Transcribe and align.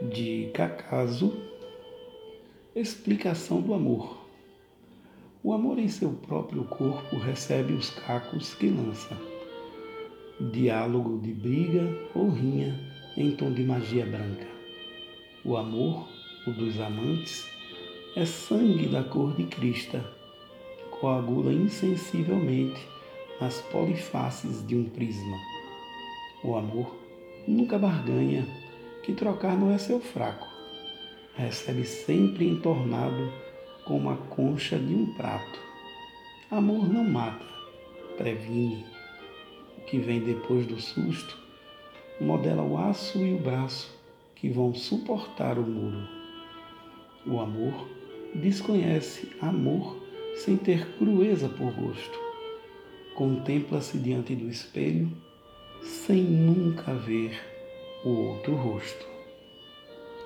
de 0.00 0.48
Cacaso, 0.54 1.36
explicação 2.74 3.60
do 3.60 3.74
amor. 3.74 4.16
O 5.42 5.52
amor 5.52 5.76
em 5.76 5.88
seu 5.88 6.10
próprio 6.10 6.62
corpo 6.64 7.16
recebe 7.16 7.72
os 7.72 7.90
cacos 7.90 8.54
que 8.54 8.68
lança. 8.68 9.16
Diálogo 10.52 11.18
de 11.18 11.32
briga 11.32 11.82
ou 12.14 12.28
rinha 12.28 12.78
em 13.16 13.32
tom 13.32 13.52
de 13.52 13.64
magia 13.64 14.06
branca. 14.06 14.46
O 15.44 15.56
amor, 15.56 16.08
o 16.46 16.52
dos 16.52 16.78
amantes, 16.78 17.50
é 18.14 18.24
sangue 18.24 18.86
da 18.86 19.02
cor 19.02 19.34
de 19.34 19.46
crista, 19.46 20.04
coagula 20.92 21.52
insensivelmente 21.52 22.80
nas 23.40 23.60
polifaces 23.62 24.64
de 24.64 24.76
um 24.76 24.84
prisma. 24.84 25.36
O 26.44 26.54
amor 26.54 26.96
nunca 27.48 27.76
barganha 27.76 28.46
que 29.08 29.14
trocar 29.14 29.56
não 29.56 29.72
é 29.72 29.78
seu 29.78 30.00
fraco. 30.00 30.46
Recebe 31.34 31.82
sempre 31.82 32.46
entornado 32.46 33.32
como 33.86 34.10
a 34.10 34.16
concha 34.18 34.78
de 34.78 34.94
um 34.94 35.14
prato. 35.14 35.58
Amor 36.50 36.86
não 36.86 37.04
mata, 37.04 37.46
previne. 38.18 38.84
O 39.78 39.80
que 39.86 39.98
vem 39.98 40.20
depois 40.20 40.66
do 40.66 40.78
susto 40.78 41.38
modela 42.20 42.62
o 42.62 42.76
aço 42.76 43.16
e 43.24 43.32
o 43.32 43.38
braço 43.38 43.98
que 44.34 44.50
vão 44.50 44.74
suportar 44.74 45.58
o 45.58 45.62
muro. 45.62 46.06
O 47.26 47.40
amor 47.40 47.88
desconhece 48.34 49.30
amor 49.40 49.96
sem 50.36 50.54
ter 50.54 50.86
crueza 50.98 51.48
por 51.48 51.72
gosto. 51.72 52.18
Contempla-se 53.14 53.96
diante 53.96 54.36
do 54.36 54.50
espelho 54.50 55.10
sem 55.80 56.20
nunca 56.22 56.92
ver 56.92 57.57
o 58.04 58.10
outro 58.10 58.54
rosto. 58.54 59.17